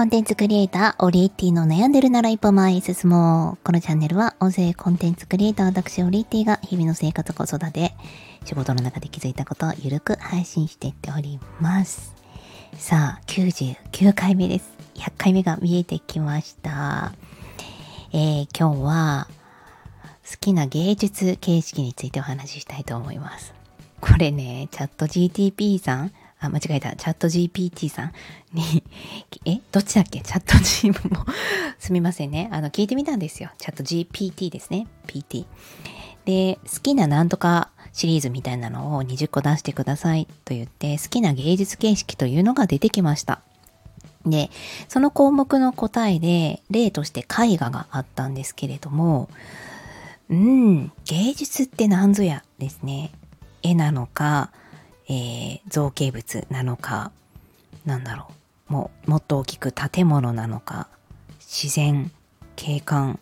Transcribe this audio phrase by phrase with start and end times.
[0.00, 3.64] コンテンツクリエイター、オリエッティの悩んでるなら一歩前へ進もう。
[3.66, 7.92] このチャンネルは、音声コンテンツクリエイター、私、オリエッティが日々の生活子育て、
[8.46, 12.14] 仕事の中で気づいたことをゆるく配信していっております。
[12.78, 14.72] さあ、99回目です。
[14.94, 17.12] 100回目が見えてきました。
[18.14, 19.28] えー、今日は、
[20.26, 23.52] 好きな芸術形式についてお話ししたいと思います。
[24.00, 26.96] これね、チャット GTP さん、あ、間違えた。
[26.96, 28.12] チャット GPT さん
[28.52, 28.82] に
[29.44, 30.20] え、どっちだっけ？
[30.20, 31.24] チャット G も
[31.78, 32.48] すみませんね。
[32.52, 33.50] あの、聞いてみたんですよ。
[33.58, 34.86] チャット GPT ですね。
[35.06, 35.44] PT。
[36.24, 43.40] で、好きななんとかシリーズみたいなのを20個出してくださいと言って、好きな芸術形式というのが出てきました。
[44.26, 44.50] で、
[44.88, 49.28] その項目の答えで、例として絵画があったんですけれども、
[50.28, 53.12] うん、芸術って何ぞやですね。
[53.62, 54.52] 絵なのか、
[55.10, 57.10] えー、造形物なのか、
[57.84, 58.28] なんだろ
[58.70, 60.86] う、もうもっと大きく建物なのか、
[61.40, 62.12] 自然、
[62.54, 63.18] 景観、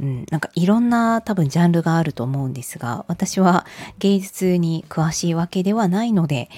[0.00, 3.64] うん、なんかいろんな多分ジャンルがあると思うんですが、私は
[4.00, 6.50] 芸術に詳しいわけではないので、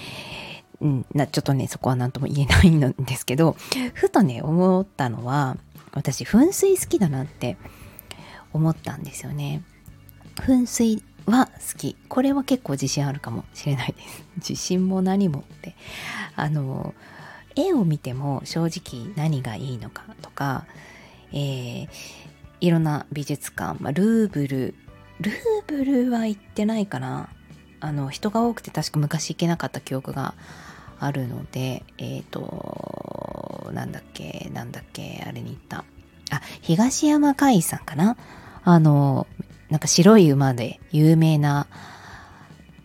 [0.80, 3.56] うん、なちょっとね、そこは何とも言えないんですけど、
[3.92, 5.58] ふとね、思ったのは、
[5.92, 7.58] 私、噴水好きだなって
[8.54, 9.62] 思ったんですよね。
[10.36, 11.96] 噴水は好き。
[12.08, 14.24] これは結構自信あるかもしれないです。
[14.50, 15.74] 自信も何もって。
[16.36, 16.94] あの、
[17.54, 20.66] 絵を見ても正直何がいいのかとか、
[21.32, 21.88] えー、
[22.60, 24.74] いろんな美術館、まあ、ルーブル、
[25.20, 25.34] ルー
[25.66, 27.28] ブルは行ってないかな。
[27.80, 30.34] あの、人が多くて確か昔行けなかった記憶が
[30.98, 35.84] あるので、えっ、ー、と、なんだっけ、なんだっけ、あれに行った。
[36.30, 38.16] あ、東山海さんかな
[38.64, 39.26] あの、
[39.70, 41.66] なんか白い馬で有名な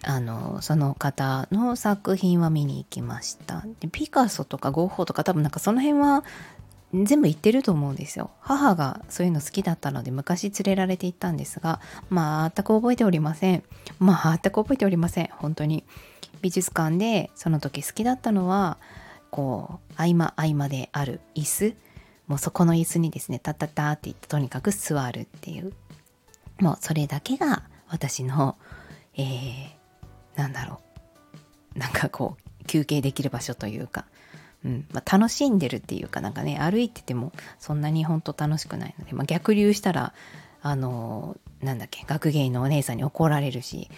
[0.03, 3.63] あのその方の作品は見に行きました。
[3.79, 6.23] でピカソとかゴッホとか多分なんかその辺は
[6.93, 8.31] 全部行ってると思うんですよ。
[8.39, 11.79] 母がそういうの好きだったので昔連れられて行ったんですが
[12.11, 13.63] 全く覚えておりません。
[14.01, 15.29] 全く覚えておりません。
[15.33, 15.83] 本当に。
[16.41, 18.77] 美術館でその時好きだったのは
[19.29, 21.75] こう合間合間である椅子。
[22.27, 25.73] もうそこの椅子にですねタッタッタって言ってとにかく座るっていう。
[26.61, 28.55] もうそれだけが私の、
[29.15, 29.69] えー、
[30.35, 30.79] なんだろ
[31.75, 31.79] う。
[31.79, 34.05] なんかこう、休憩できる場所というか、
[34.63, 34.85] うん。
[34.91, 40.13] まあ、楽しんでるっていうかなんかね歩いててもそんなに本当楽しくないので、まあ、逆流したら
[40.61, 43.89] あのー、なんだっけ学芸員のお姉さんに怒られるし、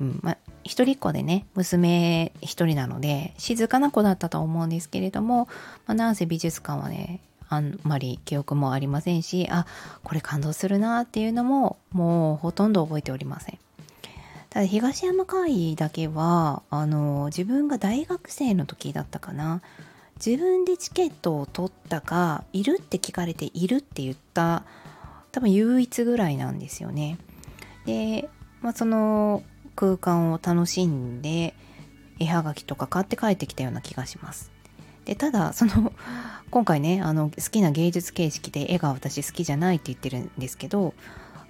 [0.00, 0.20] うん。
[0.22, 5.48] まあ、一人っ子でね娘一人なので静かな子だったと思うんですけれども、
[5.86, 9.66] まあ、なんせ美術館はねあんまり記憶もありませんしあ
[10.02, 13.58] これ感動するなっていうのももうほとんど覚えておりません。
[14.50, 19.60] ただ東山会だけはあの自分が大学生の時だったかな。
[20.24, 24.64] 自分でチケットを取ったかいるって聞かれているって言った
[25.30, 27.18] 多分唯一ぐらいなんですよね。
[27.84, 28.30] で、
[28.62, 29.42] まあ、その
[29.74, 31.54] 空間を楽しんで
[32.18, 34.50] 絵はがきとか買って帰ってきたような気がします。
[35.06, 35.92] でただその
[36.50, 40.92] 今回ねあの好きな芸術形式で絵が私好きじゃないって言ってるんですけど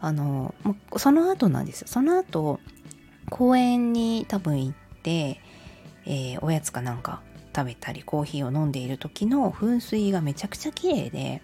[0.01, 0.55] あの
[0.97, 2.61] その後なんですよその後
[3.31, 5.41] 公園に多分行って、
[6.05, 7.23] えー、おやつかなんか
[7.55, 11.43] 食べたりコーヒーを飲んでいる時の噴水がめちゃくちゃ綺麗で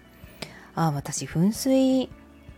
[0.75, 2.09] ああ私噴水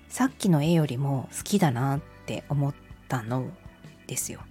[0.09, 2.73] さっきの絵よりも好きだなって思っ
[3.07, 3.49] たの
[4.07, 4.41] ですよ。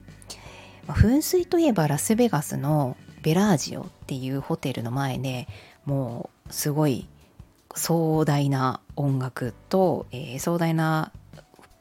[0.86, 5.48] ま、噴水といえばラスベガスのベラージオていうホテルの前で
[5.84, 7.08] もうすごい
[7.74, 11.12] 壮大な音楽と、えー、壮大な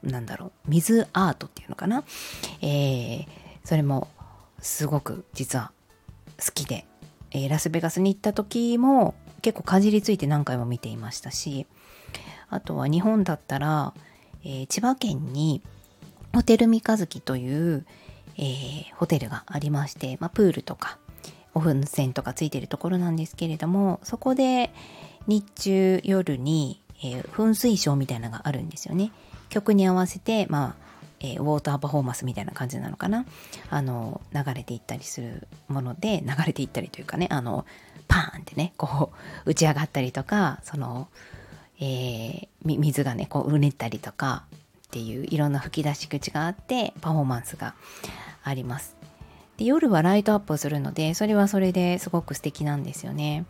[0.01, 2.03] なんだろう水アートっていうのかな、
[2.61, 3.27] えー、
[3.63, 4.09] それも
[4.59, 5.71] すごく実は
[6.43, 6.85] 好きで、
[7.31, 11.67] えー、ラスベガスに行った時も結構かじりついて何回も見ていましたし
[12.49, 13.93] あとは日本だったら、
[14.43, 15.61] えー、千葉県に
[16.33, 17.85] ホテル三日月という、
[18.37, 20.97] えー、ホテルがありまして、まあ、プールとか
[21.53, 24.71] オフの線とかついてるところなんですけれどもそこで
[25.27, 29.11] 日中夜に、えー、噴水ショーみたいなのがあるんですよね。
[29.49, 30.83] 曲に合わせてまあ
[31.23, 33.25] えー、ウォーターパフォーマンスみたいな感じなのかな。
[33.69, 37.65] あの流れていったりするもので流れていったりというかねあの
[38.09, 39.11] パーンってねこ
[39.45, 41.07] う打ち上がったりとかその、
[41.79, 44.43] えー、水がねこううねったりとか
[44.87, 47.73] っていういろんな吹き出し口があってパフォーマンスが
[48.43, 49.02] あります。
[49.63, 53.45] で夜はライトアップをするのでそれはそれですごく素敵なんですよね。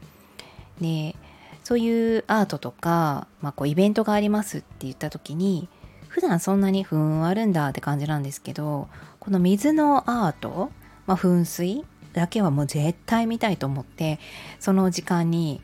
[0.80, 1.16] で
[1.64, 5.70] そういうアートとか、まあ、こうイベントがありますって言った時に
[6.10, 8.90] 普段そんなにふんあるんだって感じなんですけど
[9.20, 10.72] この水のアート、
[11.08, 14.20] まあ、噴水だけはもう絶対見たいと思って
[14.60, 15.62] その時間に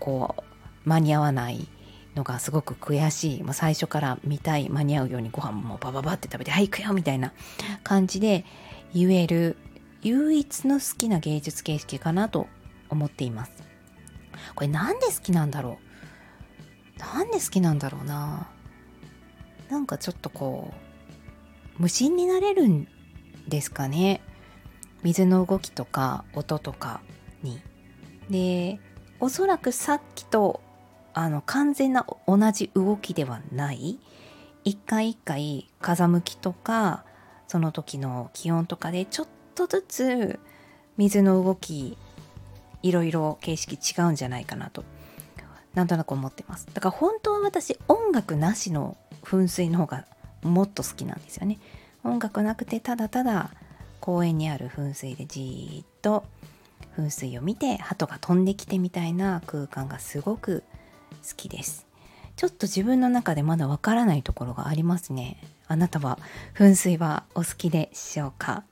[0.00, 1.68] こう間に合わない
[2.16, 3.42] のがすごく悔しい。
[3.44, 7.32] もう最初から見たい間に合うようにご飯もバババって食べて「はい行くよ」みたいな
[7.84, 8.44] 感じで
[8.94, 9.56] 言える
[10.02, 12.46] 唯一の好きな芸術形式かなと
[12.88, 13.52] 思っています。
[14.54, 15.78] これなんで好きなんだろ
[16.96, 16.98] う？
[16.98, 18.50] なんで好きなんだろうな？
[19.68, 20.72] なんかちょっとこ
[21.78, 22.88] う無心になれるん
[23.46, 24.20] ですかね？
[25.02, 27.00] 水の動きとか音とか
[27.42, 27.60] に。
[28.28, 28.80] で
[29.20, 30.62] おそらくさっきと
[31.12, 33.98] あの完全な同じ動きではない。
[34.64, 37.04] 一回一回風向きとか
[37.50, 39.26] その時の気温とかでちょっ
[39.56, 40.38] とずつ
[40.96, 41.98] 水の動き
[42.80, 44.84] いろいろ形式違うんじゃないかなと
[45.74, 46.68] なんとなく思ってます。
[46.72, 50.04] だから本当は私音楽なしの噴水の方が
[50.42, 51.58] もっと好きなんですよね。
[52.04, 53.50] 音楽なくてただただ
[53.98, 56.22] 公園にある噴水でじーっと
[56.96, 60.62] 噴水を見て鳩が飛んできてみたいな空間がすごく
[61.28, 61.89] 好きです。
[62.40, 65.36] ちょっと自分の中でまだわからないところがありますね。
[65.68, 66.18] あなたは
[66.56, 68.64] 噴水はお好きでしょうか？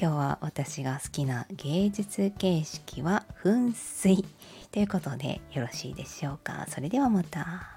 [0.00, 4.24] 今日は私が好きな芸術形式は噴水。
[4.72, 6.64] ということでよろしいでしょうか？
[6.70, 7.75] それではまた。